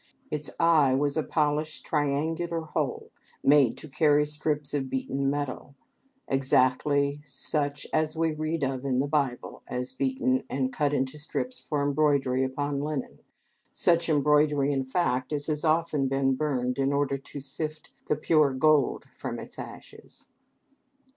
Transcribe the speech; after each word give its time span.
Its 0.31 0.49
eye 0.59 0.95
was 0.95 1.15
a 1.15 1.21
polished 1.21 1.85
triangular 1.85 2.61
hole 2.61 3.11
made 3.43 3.77
to 3.77 3.87
carry 3.87 4.25
strips 4.25 4.73
of 4.73 4.89
beaten 4.89 5.29
metal, 5.29 5.75
exactly 6.27 7.21
such 7.23 7.85
as 7.93 8.17
we 8.17 8.31
read 8.33 8.63
of 8.63 8.83
in 8.83 8.97
the 8.97 9.05
Bible 9.07 9.61
as 9.67 9.93
beaten 9.93 10.43
and 10.49 10.73
cut 10.73 10.91
into 10.91 11.19
strips 11.19 11.59
for 11.59 11.83
embroidery 11.83 12.43
upon 12.43 12.81
linen, 12.81 13.19
such 13.75 14.09
embroidery, 14.09 14.71
in 14.71 14.85
fact, 14.85 15.31
as 15.31 15.45
has 15.45 15.63
often 15.63 16.07
been 16.07 16.33
burned 16.33 16.79
in 16.79 16.91
order 16.91 17.19
to 17.19 17.39
sift 17.39 17.91
the 18.07 18.15
pure 18.15 18.53
gold 18.55 19.05
from 19.15 19.37
its 19.37 19.59
ashes. 19.59 20.25